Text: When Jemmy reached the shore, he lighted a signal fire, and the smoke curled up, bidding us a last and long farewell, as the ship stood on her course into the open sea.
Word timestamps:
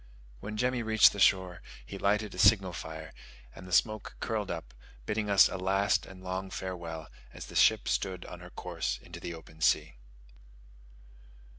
When 0.39 0.57
Jemmy 0.57 0.81
reached 0.81 1.11
the 1.13 1.19
shore, 1.19 1.61
he 1.85 1.99
lighted 1.99 2.33
a 2.33 2.39
signal 2.39 2.73
fire, 2.73 3.13
and 3.53 3.67
the 3.67 3.71
smoke 3.71 4.15
curled 4.19 4.49
up, 4.49 4.73
bidding 5.05 5.29
us 5.29 5.47
a 5.47 5.59
last 5.59 6.07
and 6.07 6.23
long 6.23 6.49
farewell, 6.49 7.07
as 7.35 7.45
the 7.45 7.55
ship 7.55 7.87
stood 7.87 8.25
on 8.25 8.39
her 8.39 8.49
course 8.49 8.97
into 9.03 9.19
the 9.19 9.35
open 9.35 9.61
sea. 9.61 9.97